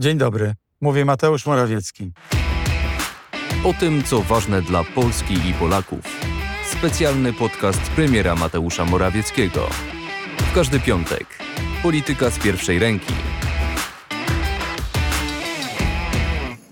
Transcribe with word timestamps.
Dzień 0.00 0.18
dobry, 0.18 0.54
mówi 0.80 1.04
Mateusz 1.04 1.46
Morawiecki. 1.46 2.12
O 3.64 3.74
tym, 3.80 4.02
co 4.02 4.22
ważne 4.22 4.62
dla 4.62 4.84
Polski 4.84 5.34
i 5.34 5.54
Polaków. 5.54 6.00
Specjalny 6.64 7.32
podcast 7.32 7.80
premiera 7.80 8.34
Mateusza 8.34 8.84
Morawieckiego. 8.84 9.68
W 10.38 10.54
każdy 10.54 10.80
piątek. 10.80 11.26
Polityka 11.82 12.30
z 12.30 12.38
pierwszej 12.38 12.78
ręki. 12.78 13.14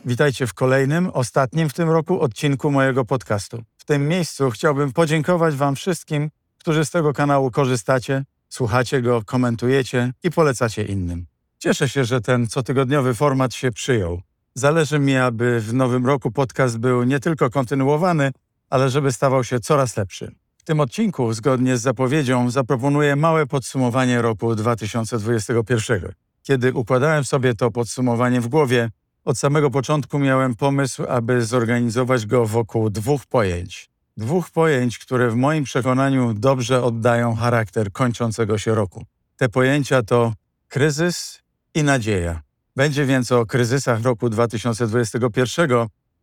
Witajcie 0.05 0.47
w 0.47 0.55
kolejnym, 0.55 1.11
ostatnim 1.13 1.69
w 1.69 1.75
tym 1.75 1.91
roku 1.91 2.21
odcinku 2.21 2.71
mojego 2.71 3.05
podcastu. 3.05 3.63
W 3.79 3.85
tym 3.85 4.09
miejscu 4.09 4.51
chciałbym 4.51 4.93
podziękować 4.93 5.55
Wam 5.55 5.77
wszystkim, 5.77 6.31
którzy 6.59 6.85
z 6.85 6.91
tego 6.91 7.13
kanału 7.13 7.51
korzystacie, 7.51 8.25
słuchacie 8.49 9.03
go, 9.03 9.23
komentujecie 9.25 10.13
i 10.23 10.31
polecacie 10.31 10.85
innym. 10.85 11.38
Cieszę 11.59 11.89
się, 11.89 12.05
że 12.05 12.21
ten 12.21 12.47
cotygodniowy 12.47 13.15
format 13.15 13.55
się 13.55 13.73
przyjął. 13.73 14.21
Zależy 14.55 14.99
mi, 14.99 15.17
aby 15.17 15.61
w 15.61 15.75
nowym 15.75 16.07
roku 16.07 16.31
podcast 16.31 16.79
był 16.79 17.03
nie 17.05 17.21
tylko 17.21 17.51
kontynuowany, 17.51 18.31
ale 18.71 18.91
żeby 18.91 19.13
stawał 19.13 19.45
się 19.45 19.61
coraz 19.61 19.97
lepszy. 19.97 20.35
W 20.57 20.63
tym 20.63 20.81
odcinku, 20.81 21.33
zgodnie 21.33 21.77
z 21.77 21.83
zapowiedzią, 21.83 22.51
zaproponuję 22.51 23.17
małe 23.17 23.47
podsumowanie 23.47 24.23
roku 24.23 24.55
2021. 24.55 26.13
Kiedy 26.43 26.73
układałem 26.73 27.25
sobie 27.25 27.55
to 27.55 27.71
podsumowanie 27.71 28.41
w 28.41 28.49
głowie, 28.49 28.91
od 29.25 29.39
samego 29.39 29.71
początku 29.71 30.19
miałem 30.19 30.55
pomysł, 30.55 31.05
aby 31.09 31.45
zorganizować 31.45 32.27
go 32.27 32.47
wokół 32.47 32.91
dwóch 32.91 33.27
pojęć. 33.27 33.91
Dwóch 34.17 34.51
pojęć, 34.51 34.99
które 34.99 35.31
w 35.31 35.35
moim 35.35 35.65
przekonaniu 35.65 36.35
dobrze 36.35 36.83
oddają 36.83 37.35
charakter 37.35 37.93
kończącego 37.93 38.59
się 38.59 38.75
roku. 38.75 39.05
Te 39.37 39.49
pojęcia 39.49 40.03
to 40.03 40.33
kryzys 40.69 41.48
i 41.79 41.83
nadzieja. 41.83 42.43
Będzie 42.77 43.07
więc 43.07 43.33
o 43.33 43.47
kryzysach 43.47 44.03
roku 44.03 44.31
2021, 44.31 45.71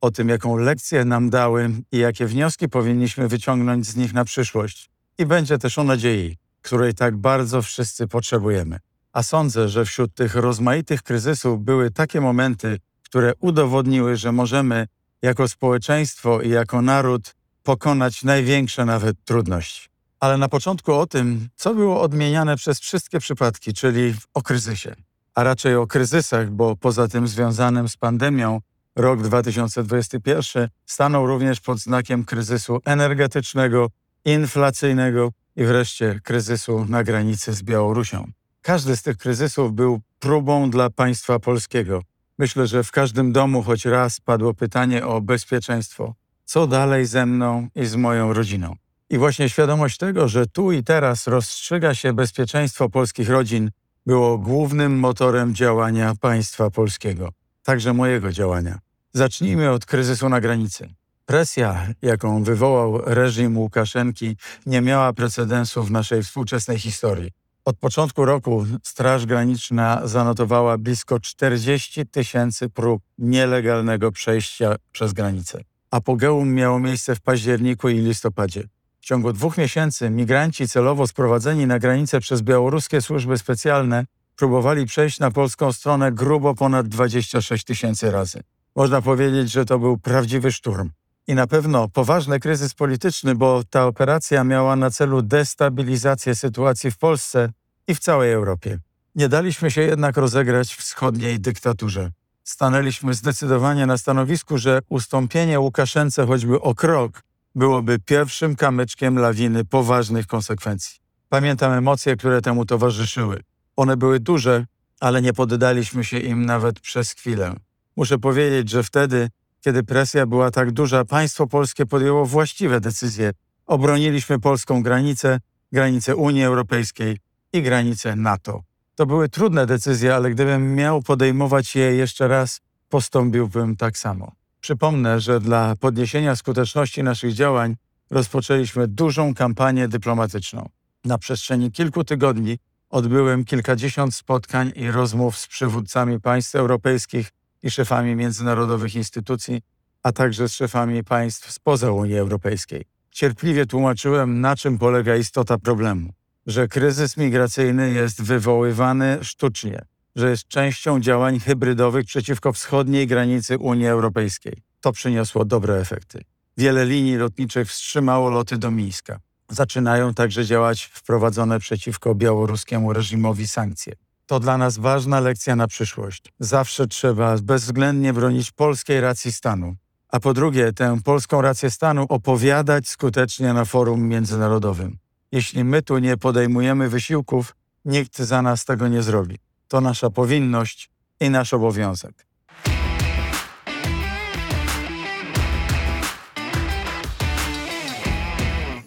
o 0.02 0.12
tym, 0.12 0.30
jaką 0.30 0.58
lekcję 0.58 1.06
nam 1.06 1.30
dały 1.30 1.70
i 1.92 1.98
jakie 1.98 2.26
wnioski 2.26 2.70
powinniśmy 2.70 3.28
wyciągnąć 3.28 3.88
z 3.88 3.96
nich 3.96 4.14
na 4.14 4.26
przyszłość. 4.26 4.90
I 5.18 5.26
będzie 5.26 5.58
też 5.58 5.78
o 5.78 5.84
nadziei, 5.84 6.38
której 6.62 6.94
tak 6.94 7.18
bardzo 7.18 7.62
wszyscy 7.62 8.08
potrzebujemy. 8.08 8.80
A 9.14 9.24
sądzę, 9.24 9.70
że 9.70 9.86
wśród 9.86 10.14
tych 10.14 10.36
rozmaitych 10.36 11.04
kryzysów 11.04 11.64
były 11.64 11.92
takie 11.92 12.22
momenty, 12.22 12.80
które 13.04 13.34
udowodniły, 13.40 14.18
że 14.18 14.32
możemy 14.32 14.88
jako 15.22 15.48
społeczeństwo 15.48 16.42
i 16.42 16.50
jako 16.50 16.82
naród 16.82 17.36
pokonać 17.64 18.24
największe 18.24 18.86
nawet 18.86 19.18
trudności. 19.26 19.90
Ale 20.20 20.38
na 20.38 20.50
początku 20.50 20.94
o 20.94 21.08
tym, 21.08 21.48
co 21.56 21.74
było 21.76 22.02
odmieniane 22.02 22.56
przez 22.56 22.80
wszystkie 22.80 23.20
przypadki, 23.20 23.74
czyli 23.74 24.14
o 24.34 24.42
kryzysie 24.42 24.96
a 25.36 25.44
raczej 25.44 25.76
o 25.76 25.88
kryzysach, 25.88 26.50
bo 26.50 26.76
poza 26.76 27.08
tym 27.08 27.28
związanym 27.28 27.90
z 27.90 27.98
pandemią, 27.98 28.60
rok 28.96 29.22
2021 29.22 30.70
stanął 30.86 31.28
również 31.28 31.62
pod 31.62 31.80
znakiem 31.80 32.26
kryzysu 32.26 32.80
energetycznego, 32.86 33.90
inflacyjnego 34.26 35.30
i 35.56 35.66
wreszcie 35.66 36.20
kryzysu 36.24 36.86
na 36.86 37.04
granicy 37.04 37.54
z 37.54 37.64
Białorusią. 37.64 38.32
Każdy 38.62 38.96
z 38.96 39.02
tych 39.02 39.18
kryzysów 39.18 39.74
był 39.74 40.02
próbą 40.20 40.70
dla 40.70 40.90
państwa 40.90 41.40
polskiego. 41.40 42.02
Myślę, 42.38 42.68
że 42.68 42.84
w 42.84 42.92
każdym 42.92 43.32
domu 43.32 43.64
choć 43.64 43.86
raz 43.86 44.20
padło 44.20 44.54
pytanie 44.54 45.06
o 45.06 45.22
bezpieczeństwo. 45.22 46.14
Co 46.46 46.68
dalej 46.68 47.06
ze 47.06 47.26
mną 47.26 47.68
i 47.76 47.86
z 47.86 47.96
moją 47.96 48.34
rodziną? 48.34 48.76
I 49.10 49.18
właśnie 49.18 49.50
świadomość 49.50 49.98
tego, 49.98 50.28
że 50.28 50.48
tu 50.48 50.72
i 50.72 50.84
teraz 50.84 51.28
rozstrzyga 51.28 51.96
się 51.96 52.14
bezpieczeństwo 52.14 52.90
polskich 52.90 53.30
rodzin, 53.30 53.72
było 54.06 54.38
głównym 54.38 55.00
motorem 55.00 55.56
działania 55.56 56.14
państwa 56.22 56.70
polskiego, 56.70 57.30
także 57.64 57.94
mojego 57.94 58.32
działania. 58.32 58.80
Zacznijmy 59.14 59.72
od 59.72 59.86
kryzysu 59.86 60.30
na 60.30 60.42
granicy. 60.42 60.90
Presja, 61.26 61.88
jaką 62.02 62.44
wywołał 62.44 63.02
reżim 63.06 63.58
Łukaszenki, 63.58 64.38
nie 64.66 64.82
miała 64.82 65.14
precedensu 65.14 65.84
w 65.84 65.92
naszej 65.92 66.24
współczesnej 66.24 66.80
historii. 66.80 67.32
Od 67.66 67.78
początku 67.78 68.26
roku 68.26 68.66
Straż 68.84 69.26
Graniczna 69.26 70.02
zanotowała 70.08 70.78
blisko 70.78 71.20
40 71.20 72.06
tysięcy 72.06 72.70
prób 72.70 73.02
nielegalnego 73.18 74.12
przejścia 74.12 74.76
przez 74.92 75.14
granicę. 75.14 75.62
Apogeum 75.92 76.54
miało 76.54 76.80
miejsce 76.80 77.16
w 77.16 77.22
październiku 77.22 77.90
i 77.90 78.00
listopadzie. 78.00 78.64
W 79.06 79.08
ciągu 79.08 79.34
dwóch 79.34 79.58
miesięcy 79.58 80.10
migranci 80.10 80.68
celowo 80.68 81.08
sprowadzeni 81.08 81.68
na 81.68 81.80
granicę 81.80 82.20
przez 82.20 82.42
białoruskie 82.42 83.02
służby 83.02 83.38
specjalne 83.38 84.06
próbowali 84.36 84.86
przejść 84.86 85.20
na 85.20 85.32
polską 85.32 85.74
stronę 85.74 86.12
grubo 86.12 86.56
ponad 86.56 86.88
26 86.88 87.66
tysięcy 87.66 88.12
razy. 88.12 88.42
Można 88.76 89.02
powiedzieć, 89.02 89.52
że 89.52 89.66
to 89.66 89.80
był 89.80 89.98
prawdziwy 89.98 90.52
szturm. 90.52 90.90
I 91.28 91.36
na 91.36 91.48
pewno 91.48 91.90
poważny 91.90 92.40
kryzys 92.40 92.74
polityczny, 92.74 93.36
bo 93.36 93.64
ta 93.70 93.86
operacja 93.86 94.44
miała 94.44 94.76
na 94.76 94.90
celu 94.90 95.22
destabilizację 95.22 96.36
sytuacji 96.36 96.92
w 96.92 96.98
Polsce 96.98 97.50
i 97.88 97.96
w 97.96 98.00
całej 98.00 98.34
Europie. 98.34 98.80
Nie 99.16 99.30
daliśmy 99.30 99.72
się 99.72 99.82
jednak 99.82 100.18
rozegrać 100.18 100.76
wschodniej 100.76 101.40
dyktaturze. 101.40 102.12
Stanęliśmy 102.44 103.14
zdecydowanie 103.14 103.86
na 103.86 103.98
stanowisku, 103.98 104.58
że 104.58 104.80
ustąpienie 104.90 105.60
Łukaszence 105.60 106.26
choćby 106.26 106.62
o 106.62 106.76
krok 106.76 107.26
byłoby 107.56 108.00
pierwszym 108.00 108.56
kamyczkiem 108.56 109.20
lawiny 109.20 109.66
poważnych 109.66 110.28
konsekwencji. 110.28 111.00
Pamiętam 111.30 111.72
emocje, 111.72 112.16
które 112.16 112.42
temu 112.42 112.66
towarzyszyły. 112.66 113.42
One 113.76 113.98
były 113.98 114.20
duże, 114.20 114.66
ale 115.00 115.22
nie 115.22 115.34
poddaliśmy 115.34 116.04
się 116.04 116.20
im 116.20 116.46
nawet 116.46 116.80
przez 116.80 117.12
chwilę. 117.12 117.54
Muszę 117.96 118.18
powiedzieć, 118.18 118.70
że 118.70 118.84
wtedy, 118.84 119.30
kiedy 119.62 119.84
presja 119.84 120.26
była 120.26 120.52
tak 120.52 120.72
duża, 120.72 121.06
państwo 121.06 121.48
polskie 121.48 121.86
podjęło 121.86 122.26
właściwe 122.26 122.80
decyzje. 122.80 123.32
Obroniliśmy 123.66 124.40
polską 124.40 124.84
granicę, 124.84 125.40
granicę 125.72 126.16
Unii 126.16 126.44
Europejskiej 126.44 127.18
i 127.54 127.62
granicę 127.62 128.16
NATO. 128.16 128.62
To 128.96 129.06
były 129.06 129.30
trudne 129.30 129.66
decyzje, 129.66 130.16
ale 130.16 130.32
gdybym 130.32 130.76
miał 130.76 131.02
podejmować 131.02 131.76
je 131.76 131.96
jeszcze 131.96 132.28
raz, 132.28 132.62
postąpiłbym 132.90 133.76
tak 133.76 133.98
samo. 133.98 134.32
Przypomnę, 134.66 135.20
że 135.20 135.40
dla 135.40 135.76
podniesienia 135.76 136.36
skuteczności 136.36 137.04
naszych 137.04 137.34
działań 137.34 137.76
rozpoczęliśmy 138.10 138.88
dużą 138.88 139.34
kampanię 139.34 139.88
dyplomatyczną. 139.88 140.70
Na 141.04 141.18
przestrzeni 141.18 141.72
kilku 141.72 142.04
tygodni 142.04 142.58
odbyłem 142.90 143.46
kilkadziesiąt 143.46 144.16
spotkań 144.16 144.72
i 144.76 144.92
rozmów 144.92 145.38
z 145.38 145.48
przywódcami 145.48 146.20
państw 146.22 146.56
europejskich 146.56 147.30
i 147.64 147.72
szefami 147.72 148.16
międzynarodowych 148.16 148.96
instytucji, 148.96 149.62
a 150.04 150.12
także 150.12 150.50
z 150.50 150.54
szefami 150.54 151.04
państw 151.04 151.52
spoza 151.52 151.92
Unii 151.92 152.18
Europejskiej. 152.18 152.86
Cierpliwie 153.12 153.66
tłumaczyłem, 153.66 154.42
na 154.42 154.56
czym 154.56 154.78
polega 154.78 155.16
istota 155.16 155.58
problemu, 155.58 156.10
że 156.46 156.68
kryzys 156.68 157.18
migracyjny 157.18 157.92
jest 157.92 158.24
wywoływany 158.24 159.20
sztucznie, 159.22 159.86
że 160.16 160.30
jest 160.30 160.48
częścią 160.48 161.00
działań 161.00 161.40
hybrydowych 161.40 162.06
przeciwko 162.06 162.54
wschodniej 162.54 163.08
granicy 163.08 163.58
Unii 163.58 163.88
Europejskiej. 163.88 164.54
To 164.82 164.92
przyniosło 164.92 165.46
dobre 165.46 165.76
efekty. 165.76 166.22
Wiele 166.58 166.86
linii 166.86 167.16
lotniczych 167.16 167.70
wstrzymało 167.70 168.30
loty 168.30 168.58
do 168.58 168.72
Mińska. 168.72 169.20
Zaczynają 169.50 170.14
także 170.14 170.46
działać 170.46 170.84
wprowadzone 170.84 171.60
przeciwko 171.60 172.16
białoruskiemu 172.16 172.94
reżimowi 172.94 173.48
sankcje. 173.48 173.94
To 174.26 174.40
dla 174.40 174.58
nas 174.58 174.78
ważna 174.78 175.20
lekcja 175.20 175.56
na 175.56 175.68
przyszłość. 175.68 176.34
Zawsze 176.40 176.88
trzeba 176.88 177.38
bezwzględnie 177.44 178.14
bronić 178.14 178.52
polskiej 178.52 179.02
racji 179.02 179.32
stanu. 179.32 179.76
A 180.10 180.20
po 180.20 180.34
drugie, 180.34 180.74
tę 180.74 180.98
polską 181.04 181.42
rację 181.42 181.72
stanu 181.72 182.06
opowiadać 182.10 182.88
skutecznie 182.88 183.54
na 183.54 183.66
forum 183.66 184.08
międzynarodowym. 184.08 184.98
Jeśli 185.32 185.64
my 185.64 185.82
tu 185.82 185.98
nie 185.98 186.18
podejmujemy 186.18 186.90
wysiłków, 186.90 187.56
nikt 187.86 188.18
za 188.18 188.42
nas 188.42 188.66
tego 188.66 188.88
nie 188.88 189.02
zrobi. 189.02 189.45
To 189.68 189.82
nasza 189.82 190.10
powinność 190.10 190.90
i 191.20 191.30
nasz 191.30 191.54
obowiązek. 191.54 192.26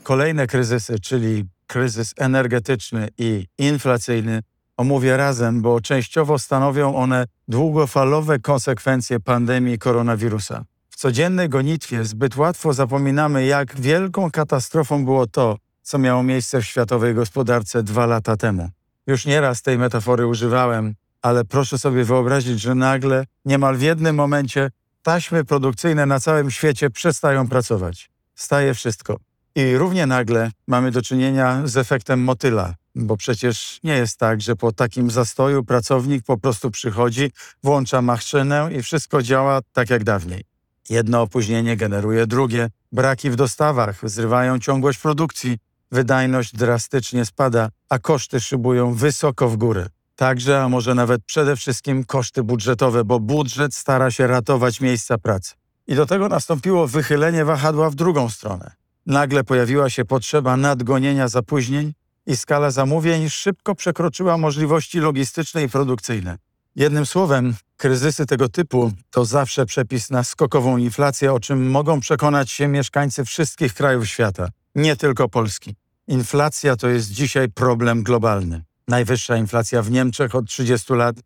Kolejne 0.03 0.47
kryzysy, 0.47 0.99
czyli 0.99 1.45
kryzys 1.67 2.15
energetyczny 2.17 3.09
i 3.19 3.47
inflacyjny, 3.59 4.43
omówię 4.77 5.17
razem, 5.17 5.63
bo 5.63 5.81
częściowo 5.81 6.39
stanowią 6.39 6.97
one 6.97 7.25
długofalowe 7.49 8.39
konsekwencje 8.39 9.21
pandemii 9.21 9.79
koronawirusa. 9.79 10.65
W 10.91 10.97
codziennej 10.97 11.49
gonitwie 11.49 12.05
zbyt 12.05 12.37
łatwo 12.37 12.73
zapominamy, 12.73 13.47
jak 13.47 13.81
wielką 13.81 14.31
katastrofą 14.31 15.05
było 15.05 15.27
to, 15.27 15.59
co 15.83 15.99
miało 15.99 16.23
miejsce 16.23 16.61
w 16.61 16.65
światowej 16.65 17.15
gospodarce 17.15 17.83
dwa 17.83 18.07
lata 18.07 18.37
temu. 18.37 18.71
Już 19.09 19.27
nieraz 19.27 19.63
tej 19.63 19.79
metafory 19.79 20.27
używałem, 20.27 20.95
ale 21.23 21.45
proszę 21.45 21.79
sobie 21.79 22.05
wyobrazić, 22.05 22.61
że 22.61 22.75
nagle, 22.75 23.25
niemal 23.45 23.77
w 23.77 23.83
jednym 23.83 24.17
momencie, 24.17 24.71
taśmy 25.03 25.45
produkcyjne 25.45 26.07
na 26.07 26.21
całym 26.21 26.51
świecie 26.51 26.91
przestają 26.91 27.49
pracować. 27.49 28.11
Staje 28.35 28.75
wszystko 28.75 29.17
I 29.55 29.77
równie 29.77 30.07
nagle 30.07 30.51
mamy 30.67 30.91
do 30.91 31.03
czynienia 31.03 31.63
z 31.65 31.77
efektem 31.77 32.21
motyla, 32.21 32.75
bo 32.95 33.17
przecież 33.17 33.81
nie 33.85 33.97
jest 33.97 34.19
tak, 34.19 34.41
że 34.41 34.57
po 34.57 34.73
takim 34.73 35.11
zastoju 35.11 35.65
pracownik 35.65 36.25
po 36.25 36.39
prostu 36.39 36.71
przychodzi, 36.71 37.31
włącza 37.63 38.03
maszynę 38.03 38.69
i 38.79 38.83
wszystko 38.83 39.23
działa 39.23 39.61
tak 39.73 39.91
jak 39.91 40.05
dawniej. 40.05 40.45
Jedno 40.91 41.23
opóźnienie 41.23 41.77
generuje 41.77 42.27
drugie, 42.27 42.69
braki 42.93 43.31
w 43.31 43.37
dostawach 43.37 44.11
zrywają 44.11 44.59
ciągłość 44.59 44.99
produkcji, 44.99 45.59
wydajność 45.93 46.57
drastycznie 46.57 47.25
spada, 47.25 47.69
a 47.89 47.99
koszty 47.99 48.41
szybują 48.41 48.95
wysoko 48.95 49.49
w 49.49 49.57
górę. 49.57 49.87
Także, 50.17 50.63
a 50.63 50.69
może 50.69 50.95
nawet 50.95 51.25
przede 51.25 51.57
wszystkim 51.57 52.05
koszty 52.05 52.43
budżetowe, 52.43 53.05
bo 53.05 53.21
budżet 53.21 53.75
stara 53.75 54.11
się 54.11 54.27
ratować 54.27 54.81
miejsca 54.81 55.19
pracy. 55.19 55.55
I 55.87 55.95
do 55.95 56.07
tego 56.07 56.29
nastąpiło 56.29 56.87
wychylenie 56.87 57.45
wahadła 57.45 57.91
w 57.91 57.95
drugą 57.95 58.29
stronę. 58.29 58.71
Nagle 59.07 59.45
pojawiła 59.45 59.91
się 59.91 60.05
potrzeba 60.05 60.57
nadgonienia 60.57 61.29
zapóźnień 61.29 61.93
i 62.27 62.37
skala 62.37 62.71
zamówień 62.71 63.31
szybko 63.31 63.75
przekroczyła 63.75 64.39
możliwości 64.39 65.01
logistyczne 65.01 65.63
i 65.63 65.69
produkcyjne. 65.69 66.39
Jednym 66.77 67.07
słowem, 67.07 67.55
kryzysy 67.77 68.27
tego 68.27 68.49
typu 68.49 68.93
to 69.11 69.25
zawsze 69.25 69.67
przepis 69.67 70.11
na 70.11 70.25
skokową 70.25 70.77
inflację, 70.77 71.33
o 71.33 71.41
czym 71.41 71.71
mogą 71.71 72.01
przekonać 72.01 72.51
się 72.51 72.69
mieszkańcy 72.69 73.25
wszystkich 73.25 73.75
krajów 73.75 74.09
świata, 74.09 74.49
nie 74.79 74.97
tylko 74.97 75.29
Polski. 75.29 75.75
Inflacja 76.07 76.77
to 76.77 76.89
jest 76.89 77.11
dzisiaj 77.11 77.49
problem 77.49 78.03
globalny. 78.03 78.65
Najwyższa 78.89 79.37
inflacja 79.37 79.83
w 79.83 79.91
Niemczech 79.91 80.35
od 80.35 80.47
30 80.47 80.93
lat, 80.93 81.17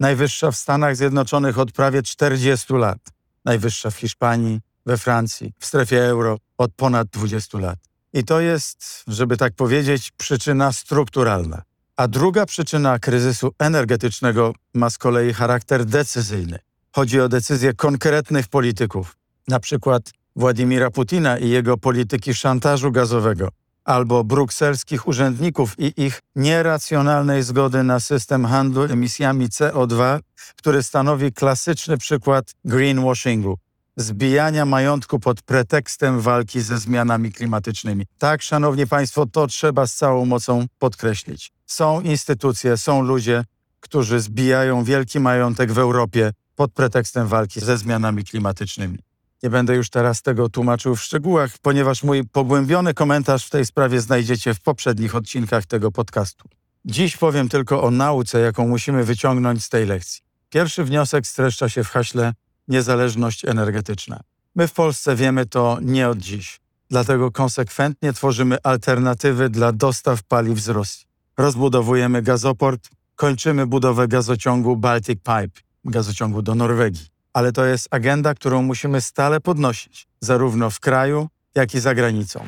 najwyższa 0.00 0.50
w 0.50 0.56
Stanach 0.56 0.96
Zjednoczonych 0.96 1.58
od 1.58 1.72
prawie 1.72 2.02
40 2.02 2.74
lat, 2.74 2.98
najwyższa 3.44 3.90
w 3.90 3.96
Hiszpanii, 3.96 4.60
we 4.86 4.98
Francji, 4.98 5.52
w 5.58 5.66
strefie 5.66 6.04
euro 6.04 6.38
od 6.58 6.72
ponad 6.74 7.08
20 7.08 7.58
lat. 7.58 7.78
I 8.12 8.24
to 8.24 8.40
jest, 8.40 9.04
żeby 9.06 9.36
tak 9.36 9.54
powiedzieć, 9.54 10.10
przyczyna 10.16 10.72
strukturalna. 10.72 11.62
A 11.96 12.08
druga 12.08 12.46
przyczyna 12.46 12.98
kryzysu 12.98 13.50
energetycznego 13.58 14.52
ma 14.74 14.90
z 14.90 14.98
kolei 14.98 15.32
charakter 15.32 15.84
decyzyjny. 15.84 16.58
Chodzi 16.92 17.20
o 17.20 17.28
decyzje 17.28 17.74
konkretnych 17.74 18.48
polityków, 18.48 19.16
na 19.48 19.60
przykład 19.60 20.10
Władimira 20.36 20.90
Putina 20.90 21.38
i 21.38 21.48
jego 21.48 21.76
polityki 21.76 22.34
szantażu 22.34 22.92
gazowego, 22.92 23.48
albo 23.84 24.24
brukselskich 24.24 25.08
urzędników 25.08 25.78
i 25.78 25.92
ich 25.96 26.20
nieracjonalnej 26.36 27.42
zgody 27.42 27.82
na 27.82 28.00
system 28.00 28.44
handlu 28.44 28.82
emisjami 28.82 29.48
CO2, 29.48 30.20
który 30.56 30.82
stanowi 30.82 31.32
klasyczny 31.32 31.98
przykład 31.98 32.54
greenwashingu, 32.64 33.58
zbijania 33.96 34.64
majątku 34.64 35.18
pod 35.18 35.42
pretekstem 35.42 36.20
walki 36.20 36.60
ze 36.60 36.78
zmianami 36.78 37.32
klimatycznymi. 37.32 38.06
Tak, 38.18 38.42
szanowni 38.42 38.86
państwo, 38.86 39.26
to 39.26 39.46
trzeba 39.46 39.86
z 39.86 39.94
całą 39.94 40.24
mocą 40.24 40.66
podkreślić. 40.78 41.52
Są 41.66 42.00
instytucje, 42.00 42.76
są 42.76 43.02
ludzie, 43.02 43.44
którzy 43.80 44.20
zbijają 44.20 44.84
wielki 44.84 45.20
majątek 45.20 45.72
w 45.72 45.78
Europie 45.78 46.32
pod 46.56 46.72
pretekstem 46.72 47.26
walki 47.26 47.60
ze 47.60 47.78
zmianami 47.78 48.24
klimatycznymi. 48.24 48.98
Nie 49.42 49.50
będę 49.50 49.76
już 49.76 49.90
teraz 49.90 50.22
tego 50.22 50.48
tłumaczył 50.48 50.96
w 50.96 51.02
szczegółach, 51.02 51.50
ponieważ 51.62 52.02
mój 52.02 52.24
pogłębiony 52.24 52.94
komentarz 52.94 53.46
w 53.46 53.50
tej 53.50 53.66
sprawie 53.66 54.00
znajdziecie 54.00 54.54
w 54.54 54.60
poprzednich 54.60 55.14
odcinkach 55.14 55.66
tego 55.66 55.92
podcastu. 55.92 56.48
Dziś 56.84 57.16
powiem 57.16 57.48
tylko 57.48 57.82
o 57.82 57.90
nauce, 57.90 58.40
jaką 58.40 58.68
musimy 58.68 59.04
wyciągnąć 59.04 59.64
z 59.64 59.68
tej 59.68 59.86
lekcji. 59.86 60.22
Pierwszy 60.50 60.84
wniosek 60.84 61.26
streszcza 61.26 61.68
się 61.68 61.84
w 61.84 61.88
haśle 61.88 62.32
niezależność 62.68 63.44
energetyczna. 63.44 64.20
My 64.54 64.68
w 64.68 64.72
Polsce 64.72 65.16
wiemy 65.16 65.46
to 65.46 65.78
nie 65.82 66.08
od 66.08 66.18
dziś, 66.18 66.60
dlatego 66.90 67.30
konsekwentnie 67.30 68.12
tworzymy 68.12 68.56
alternatywy 68.62 69.48
dla 69.48 69.72
dostaw 69.72 70.22
paliw 70.22 70.58
z 70.58 70.68
Rosji. 70.68 71.06
Rozbudowujemy 71.36 72.22
gazoport, 72.22 72.88
kończymy 73.16 73.66
budowę 73.66 74.08
gazociągu 74.08 74.76
Baltic 74.76 75.18
Pipe, 75.18 75.60
gazociągu 75.84 76.42
do 76.42 76.54
Norwegii. 76.54 77.19
Ale 77.32 77.52
to 77.52 77.64
jest 77.64 77.88
agenda, 77.90 78.34
którą 78.34 78.62
musimy 78.62 79.00
stale 79.00 79.40
podnosić, 79.40 80.06
zarówno 80.20 80.70
w 80.70 80.80
kraju, 80.80 81.28
jak 81.54 81.74
i 81.74 81.80
za 81.80 81.94
granicą. 81.94 82.46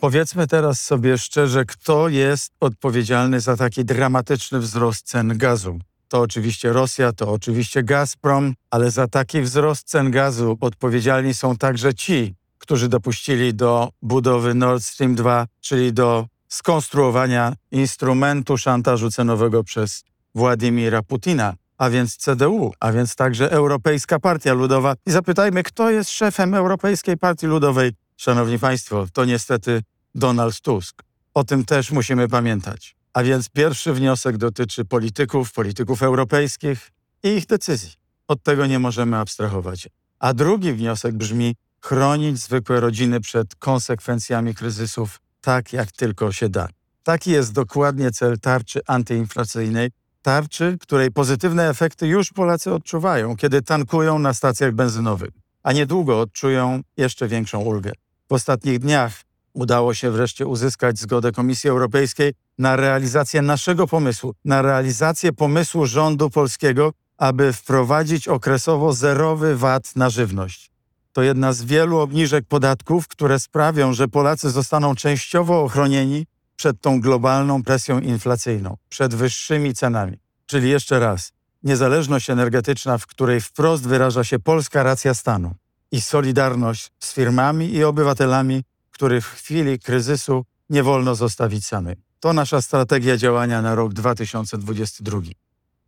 Powiedzmy 0.00 0.46
teraz 0.46 0.80
sobie 0.80 1.18
szczerze, 1.18 1.64
kto 1.64 2.08
jest 2.08 2.52
odpowiedzialny 2.60 3.40
za 3.40 3.56
taki 3.56 3.84
dramatyczny 3.84 4.58
wzrost 4.58 5.06
cen 5.06 5.38
gazu. 5.38 5.78
To 6.08 6.20
oczywiście 6.20 6.72
Rosja, 6.72 7.12
to 7.12 7.32
oczywiście 7.32 7.82
Gazprom, 7.82 8.54
ale 8.70 8.90
za 8.90 9.08
taki 9.08 9.40
wzrost 9.40 9.88
cen 9.88 10.10
gazu 10.10 10.58
odpowiedzialni 10.60 11.34
są 11.34 11.56
także 11.56 11.94
ci, 11.94 12.34
którzy 12.58 12.88
dopuścili 12.88 13.54
do 13.54 13.88
budowy 14.02 14.54
Nord 14.54 14.84
Stream 14.84 15.14
2, 15.14 15.46
czyli 15.60 15.92
do 15.92 16.26
skonstruowania 16.52 17.54
instrumentu 17.70 18.58
szantażu 18.58 19.10
cenowego 19.10 19.64
przez 19.64 20.04
Władimira 20.34 21.02
Putina, 21.02 21.54
a 21.78 21.90
więc 21.90 22.16
CDU, 22.16 22.72
a 22.80 22.92
więc 22.92 23.16
także 23.16 23.50
Europejska 23.50 24.18
Partia 24.18 24.52
Ludowa. 24.52 24.94
I 25.06 25.10
zapytajmy, 25.10 25.62
kto 25.62 25.90
jest 25.90 26.10
szefem 26.10 26.54
Europejskiej 26.54 27.16
Partii 27.18 27.46
Ludowej? 27.46 27.92
Szanowni 28.16 28.58
Państwo, 28.58 29.06
to 29.12 29.24
niestety 29.24 29.82
Donald 30.14 30.60
Tusk. 30.60 31.02
O 31.34 31.44
tym 31.44 31.64
też 31.64 31.90
musimy 31.90 32.28
pamiętać. 32.28 32.96
A 33.12 33.22
więc 33.22 33.48
pierwszy 33.48 33.92
wniosek 33.92 34.36
dotyczy 34.36 34.84
polityków, 34.84 35.52
polityków 35.52 36.02
europejskich 36.02 36.90
i 37.22 37.28
ich 37.28 37.46
decyzji. 37.46 37.92
Od 38.28 38.42
tego 38.42 38.66
nie 38.66 38.78
możemy 38.78 39.16
abstrahować. 39.16 39.88
A 40.18 40.34
drugi 40.34 40.72
wniosek 40.72 41.14
brzmi: 41.14 41.54
chronić 41.80 42.38
zwykłe 42.38 42.80
rodziny 42.80 43.20
przed 43.20 43.54
konsekwencjami 43.54 44.54
kryzysów 44.54 45.20
tak, 45.42 45.72
jak 45.72 45.92
tylko 45.92 46.32
się 46.32 46.48
da. 46.48 46.68
Taki 47.02 47.30
jest 47.30 47.52
dokładnie 47.52 48.10
cel 48.10 48.38
tarczy 48.38 48.80
antyinflacyjnej, 48.86 49.90
tarczy, 50.22 50.76
której 50.80 51.10
pozytywne 51.10 51.68
efekty 51.68 52.06
już 52.06 52.32
Polacy 52.32 52.74
odczuwają, 52.74 53.36
kiedy 53.36 53.62
tankują 53.62 54.18
na 54.18 54.34
stacjach 54.34 54.72
benzynowych, 54.72 55.30
a 55.62 55.72
niedługo 55.72 56.20
odczują 56.20 56.80
jeszcze 56.96 57.28
większą 57.28 57.60
ulgę. 57.60 57.92
W 58.28 58.32
ostatnich 58.32 58.78
dniach 58.78 59.12
udało 59.52 59.94
się 59.94 60.10
wreszcie 60.10 60.46
uzyskać 60.46 60.98
zgodę 60.98 61.32
Komisji 61.32 61.70
Europejskiej 61.70 62.32
na 62.58 62.76
realizację 62.76 63.42
naszego 63.42 63.86
pomysłu, 63.86 64.34
na 64.44 64.62
realizację 64.62 65.32
pomysłu 65.32 65.86
rządu 65.86 66.30
polskiego, 66.30 66.92
aby 67.16 67.52
wprowadzić 67.52 68.28
okresowo 68.28 68.92
zerowy 68.92 69.56
VAT 69.56 69.96
na 69.96 70.10
żywność. 70.10 70.71
To 71.12 71.22
jedna 71.22 71.52
z 71.52 71.62
wielu 71.62 71.98
obniżek 71.98 72.44
podatków, 72.48 73.08
które 73.08 73.40
sprawią, 73.40 73.92
że 73.92 74.08
Polacy 74.08 74.50
zostaną 74.50 74.94
częściowo 74.94 75.62
ochronieni 75.62 76.26
przed 76.56 76.80
tą 76.80 77.00
globalną 77.00 77.62
presją 77.62 78.00
inflacyjną, 78.00 78.76
przed 78.88 79.14
wyższymi 79.14 79.74
cenami. 79.74 80.18
Czyli 80.46 80.70
jeszcze 80.70 81.00
raz, 81.00 81.32
niezależność 81.62 82.30
energetyczna, 82.30 82.98
w 82.98 83.06
której 83.06 83.40
wprost 83.40 83.88
wyraża 83.88 84.24
się 84.24 84.38
polska 84.38 84.82
racja 84.82 85.14
stanu 85.14 85.54
i 85.92 86.00
solidarność 86.00 86.90
z 87.00 87.12
firmami 87.14 87.74
i 87.74 87.84
obywatelami, 87.84 88.62
których 88.90 89.26
w 89.28 89.34
chwili 89.34 89.78
kryzysu 89.78 90.44
nie 90.70 90.82
wolno 90.82 91.14
zostawić 91.14 91.66
samych. 91.66 91.98
To 92.20 92.32
nasza 92.32 92.62
strategia 92.62 93.16
działania 93.16 93.62
na 93.62 93.74
rok 93.74 93.92
2022. 93.92 95.20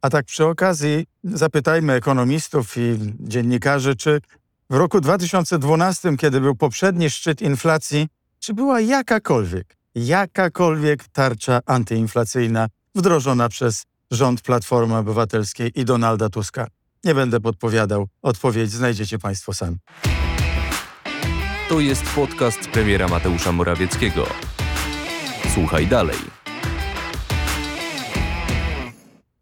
A 0.02 0.10
tak 0.10 0.26
przy 0.26 0.44
okazji 0.44 1.06
zapytajmy 1.24 1.92
ekonomistów 1.92 2.76
i 2.76 2.98
dziennikarzy, 3.20 3.96
czy 3.96 4.20
w 4.74 4.76
roku 4.76 5.00
2012, 5.00 6.16
kiedy 6.16 6.40
był 6.40 6.54
poprzedni 6.54 7.10
szczyt 7.10 7.42
inflacji, 7.42 8.08
czy 8.38 8.54
była 8.54 8.80
jakakolwiek, 8.80 9.76
jakakolwiek 9.94 11.08
tarcza 11.08 11.60
antyinflacyjna 11.66 12.66
wdrożona 12.94 13.48
przez 13.48 13.84
rząd 14.10 14.40
Platformy 14.40 14.96
Obywatelskiej 14.96 15.80
i 15.80 15.84
Donalda 15.84 16.28
Tuska? 16.28 16.66
Nie 17.04 17.14
będę 17.14 17.40
podpowiadał, 17.40 18.08
odpowiedź 18.22 18.70
znajdziecie 18.70 19.18
Państwo 19.18 19.54
sami. 19.54 19.76
To 21.68 21.80
jest 21.80 22.02
podcast 22.14 22.68
premiera 22.68 23.08
Mateusza 23.08 23.52
Morawieckiego. 23.52 24.26
Słuchaj 25.54 25.86
dalej. 25.86 26.18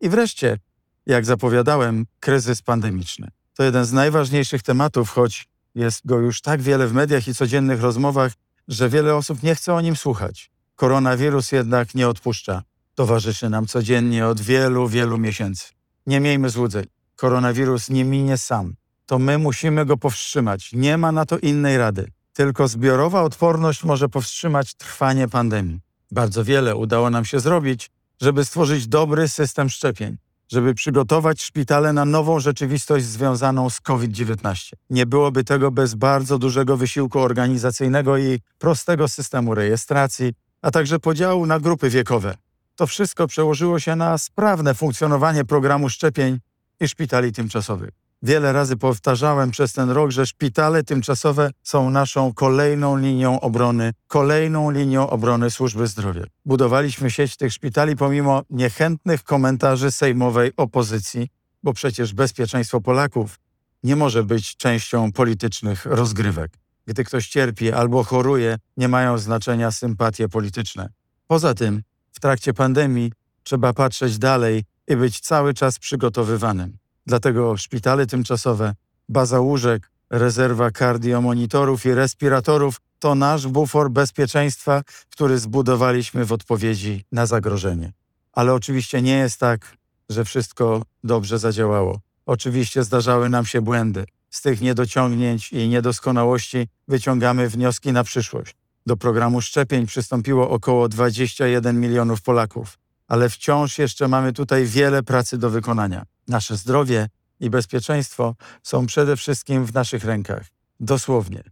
I 0.01 0.09
wreszcie, 0.09 0.59
jak 1.07 1.25
zapowiadałem, 1.25 2.07
kryzys 2.21 2.63
pandemiczny. 2.63 3.29
To 3.55 3.63
jeden 3.63 3.85
z 3.85 3.93
najważniejszych 3.93 4.63
tematów, 4.63 5.11
choć 5.11 5.49
jest 5.75 6.07
go 6.07 6.19
już 6.19 6.41
tak 6.41 6.63
wiele 6.63 6.89
w 6.89 6.93
mediach 6.93 7.29
i 7.29 7.35
codziennych 7.35 7.81
rozmowach, 7.81 8.33
że 8.69 8.89
wiele 8.89 9.17
osób 9.17 9.43
nie 9.43 9.55
chce 9.55 9.75
o 9.75 9.81
nim 9.81 9.97
słuchać. 9.97 10.51
Koronawirus 10.77 11.53
jednak 11.53 11.95
nie 11.95 12.09
odpuszcza. 12.09 12.63
Towarzyszy 12.95 13.51
nam 13.51 13.67
codziennie 13.67 14.27
od 14.27 14.41
wielu, 14.41 14.89
wielu 14.89 15.19
miesięcy. 15.19 15.69
Nie 16.07 16.21
miejmy 16.21 16.51
złudzeń. 16.51 16.87
Koronawirus 17.17 17.91
nie 17.91 18.05
minie 18.05 18.39
sam. 18.39 18.75
To 19.07 19.19
my 19.19 19.39
musimy 19.39 19.87
go 19.87 19.97
powstrzymać. 19.97 20.71
Nie 20.73 20.99
ma 20.99 21.13
na 21.13 21.27
to 21.27 21.39
innej 21.39 21.79
rady. 21.79 22.13
Tylko 22.33 22.69
zbiorowa 22.69 23.23
odporność 23.23 23.85
może 23.85 24.09
powstrzymać 24.09 24.75
trwanie 24.75 25.29
pandemii. 25.29 25.81
Bardzo 26.11 26.45
wiele 26.45 26.77
udało 26.77 27.11
nam 27.11 27.25
się 27.25 27.41
zrobić, 27.41 27.91
żeby 28.21 28.45
stworzyć 28.45 28.89
dobry 28.89 29.29
system 29.29 29.71
szczepień, 29.71 30.17
żeby 30.53 30.75
przygotować 30.75 31.43
szpitale 31.43 31.93
na 31.93 32.05
nową 32.05 32.41
rzeczywistość 32.41 33.05
związaną 33.05 33.71
z 33.71 33.81
COVID-19. 33.81 34.73
Nie 34.91 35.07
byłoby 35.07 35.45
tego 35.45 35.71
bez 35.71 35.95
bardzo 35.95 36.39
dużego 36.39 36.77
wysiłku 36.77 37.21
organizacyjnego 37.21 38.19
i 38.19 38.41
prostego 38.59 39.09
systemu 39.09 39.55
rejestracji, 39.55 40.33
a 40.63 40.71
także 40.71 40.99
podziału 40.99 41.47
na 41.47 41.61
grupy 41.61 41.91
wiekowe. 41.91 42.35
To 42.77 42.87
wszystko 42.87 43.27
przełożyło 43.27 43.81
się 43.81 43.97
na 43.97 44.19
sprawne 44.19 44.75
funkcjonowanie 44.75 45.45
programu 45.45 45.89
szczepień 45.89 46.39
i 46.81 46.89
szpitali 46.89 47.33
tymczasowych. 47.33 47.91
Wiele 48.25 48.53
razy 48.53 48.77
powtarzałem 48.77 49.51
przez 49.51 49.73
ten 49.73 49.91
rok, 49.91 50.11
że 50.11 50.27
szpitale 50.27 50.83
tymczasowe 50.85 51.51
są 51.63 51.91
naszą 51.91 52.35
kolejną 52.35 52.97
linią 52.97 53.41
obrony, 53.41 53.93
kolejną 54.07 54.71
linią 54.71 55.11
obrony 55.11 55.51
służby 55.51 55.87
zdrowia. 55.87 56.23
Budowaliśmy 56.45 57.11
sieć 57.11 57.37
tych 57.37 57.53
szpitali 57.53 57.97
pomimo 57.97 58.43
niechętnych 58.51 59.25
komentarzy 59.25 59.91
sejmowej 59.91 60.53
opozycji, 60.57 61.29
bo 61.63 61.73
przecież 61.73 62.15
bezpieczeństwo 62.15 62.81
Polaków 62.81 63.39
nie 63.83 63.97
może 63.97 64.25
być 64.25 64.57
częścią 64.57 65.13
politycznych 65.13 65.87
rozgrywek. 65.87 66.51
Gdy 66.87 67.05
ktoś 67.05 67.29
cierpi 67.29 67.73
albo 67.73 68.05
choruje, 68.05 68.59
nie 68.77 68.89
mają 68.89 69.19
znaczenia 69.19 69.71
sympatie 69.71 70.29
polityczne. 70.29 70.89
Poza 71.27 71.55
tym, 71.55 71.83
w 72.13 72.21
trakcie 72.21 72.55
pandemii 72.55 73.13
trzeba 73.43 73.73
patrzeć 73.73 74.19
dalej 74.19 74.65
i 74.89 74.97
być 74.97 75.21
cały 75.21 75.55
czas 75.55 75.79
przygotowywanym. 75.79 76.82
Dlatego 77.07 77.57
szpitale 77.57 78.07
tymczasowe, 78.07 78.75
baza 79.09 79.41
łóżek, 79.41 79.91
rezerwa 80.11 80.71
kardiomonitorów 80.71 81.87
i 81.87 81.95
respiratorów 81.95 82.81
to 82.99 83.15
nasz 83.15 83.47
bufor 83.47 83.91
bezpieczeństwa, 83.91 84.83
który 85.11 85.39
zbudowaliśmy 85.39 86.25
w 86.25 86.33
odpowiedzi 86.33 87.05
na 87.13 87.27
zagrożenie. 87.27 87.93
Ale 88.33 88.55
oczywiście 88.55 89.03
nie 89.03 89.19
jest 89.19 89.41
tak, 89.41 89.77
że 90.09 90.25
wszystko 90.25 90.83
dobrze 91.05 91.39
zadziałało. 91.39 92.01
Oczywiście 92.27 92.85
zdarzały 92.85 93.29
nam 93.29 93.47
się 93.47 93.61
błędy. 93.61 94.05
Z 94.31 94.43
tych 94.43 94.61
niedociągnięć 94.61 95.53
i 95.53 95.69
niedoskonałości 95.69 96.69
wyciągamy 96.89 97.49
wnioski 97.49 97.93
na 97.93 98.05
przyszłość. 98.05 98.57
Do 98.87 98.97
programu 98.97 99.41
szczepień 99.41 99.87
przystąpiło 99.87 100.51
około 100.51 100.89
21 100.89 101.81
milionów 101.81 102.23
Polaków, 102.23 102.79
ale 103.09 103.29
wciąż 103.29 103.79
jeszcze 103.79 104.09
mamy 104.09 104.33
tutaj 104.33 104.67
wiele 104.67 105.03
pracy 105.03 105.39
do 105.39 105.51
wykonania. 105.51 106.05
Nasze 106.29 106.57
zdrowie 106.57 107.09
i 107.41 107.51
bezpieczeństwo 107.51 108.35
są 108.63 108.87
przede 108.87 109.17
wszystkim 109.17 109.65
w 109.67 109.75
naszych 109.75 110.05
rękach. 110.05 110.47
Dosłownie. 110.81 111.43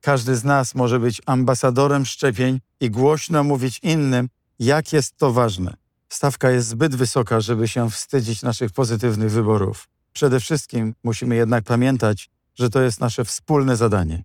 Każdy 0.00 0.36
z 0.36 0.44
nas 0.44 0.74
może 0.74 1.00
być 1.00 1.22
ambasadorem 1.26 2.06
szczepień 2.06 2.60
i 2.80 2.90
głośno 2.90 3.44
mówić 3.44 3.80
innym, 3.82 4.28
jak 4.58 4.92
jest 4.92 5.16
to 5.16 5.32
ważne. 5.32 5.74
Stawka 6.08 6.50
jest 6.50 6.68
zbyt 6.68 6.96
wysoka, 6.96 7.40
żeby 7.40 7.68
się 7.68 7.90
wstydzić 7.90 8.42
naszych 8.42 8.72
pozytywnych 8.72 9.30
wyborów. 9.30 9.88
Przede 10.12 10.40
wszystkim 10.40 10.94
musimy 11.04 11.36
jednak 11.36 11.64
pamiętać, 11.64 12.30
że 12.54 12.70
to 12.70 12.80
jest 12.82 13.00
nasze 13.00 13.24
wspólne 13.24 13.76
zadanie. 13.76 14.24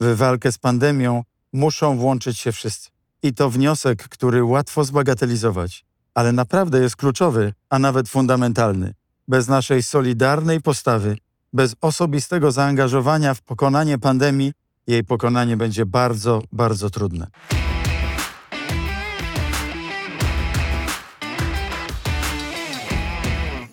W 0.00 0.16
walkę 0.16 0.52
z 0.52 0.58
pandemią 0.58 1.24
muszą 1.52 1.98
włączyć 1.98 2.38
się 2.38 2.52
wszyscy. 2.52 2.90
I 3.22 3.34
to 3.34 3.50
wniosek, 3.50 4.08
który 4.08 4.44
łatwo 4.44 4.84
zbagatelizować, 4.84 5.84
ale 6.14 6.32
naprawdę 6.32 6.80
jest 6.80 6.96
kluczowy, 6.96 7.52
a 7.70 7.78
nawet 7.78 8.08
fundamentalny. 8.08 8.94
Bez 9.28 9.48
naszej 9.48 9.82
solidarnej 9.82 10.60
postawy, 10.60 11.16
bez 11.52 11.74
osobistego 11.80 12.52
zaangażowania 12.52 13.34
w 13.34 13.42
pokonanie 13.42 13.98
pandemii, 13.98 14.52
jej 14.86 15.04
pokonanie 15.04 15.56
będzie 15.56 15.86
bardzo, 15.86 16.42
bardzo 16.52 16.90
trudne. 16.90 17.26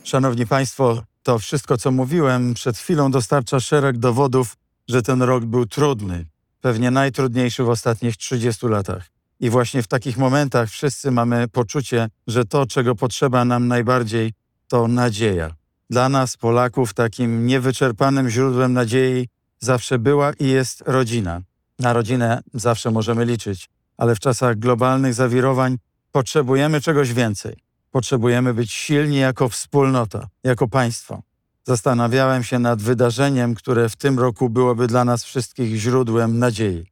Szanowni 0.03 0.47
Państwo, 0.47 1.03
to 1.23 1.39
wszystko, 1.39 1.77
co 1.77 1.91
mówiłem 1.91 2.53
przed 2.53 2.77
chwilą, 2.77 3.11
dostarcza 3.11 3.59
szereg 3.59 3.97
dowodów, 3.97 4.55
że 4.87 5.01
ten 5.01 5.21
rok 5.21 5.45
był 5.45 5.65
trudny, 5.65 6.25
pewnie 6.61 6.91
najtrudniejszy 6.91 7.63
w 7.63 7.69
ostatnich 7.69 8.17
30 8.17 8.67
latach. 8.67 9.09
I 9.39 9.49
właśnie 9.49 9.83
w 9.83 9.87
takich 9.87 10.17
momentach 10.17 10.69
wszyscy 10.69 11.11
mamy 11.11 11.47
poczucie, 11.47 12.09
że 12.27 12.45
to, 12.45 12.65
czego 12.65 12.95
potrzeba 12.95 13.45
nam 13.45 13.67
najbardziej, 13.67 14.33
to 14.69 14.87
nadzieja. 14.87 15.51
Dla 15.89 16.09
nas, 16.09 16.37
Polaków, 16.37 16.93
takim 16.93 17.45
niewyczerpanym 17.45 18.29
źródłem 18.29 18.73
nadziei 18.73 19.27
zawsze 19.59 19.99
była 19.99 20.33
i 20.33 20.47
jest 20.47 20.83
rodzina. 20.85 21.41
Na 21.79 21.93
rodzinę 21.93 22.41
zawsze 22.53 22.91
możemy 22.91 23.25
liczyć, 23.25 23.69
ale 23.97 24.15
w 24.15 24.19
czasach 24.19 24.59
globalnych 24.59 25.13
zawirowań 25.13 25.77
potrzebujemy 26.11 26.81
czegoś 26.81 27.13
więcej. 27.13 27.57
Potrzebujemy 27.91 28.53
być 28.53 28.71
silni 28.71 29.17
jako 29.17 29.49
wspólnota, 29.49 30.27
jako 30.43 30.67
państwo. 30.67 31.21
Zastanawiałem 31.63 32.43
się 32.43 32.59
nad 32.59 32.81
wydarzeniem, 32.81 33.55
które 33.55 33.89
w 33.89 33.95
tym 33.95 34.19
roku 34.19 34.49
byłoby 34.49 34.87
dla 34.87 35.05
nas 35.05 35.23
wszystkich 35.23 35.75
źródłem 35.75 36.39
nadziei. 36.39 36.85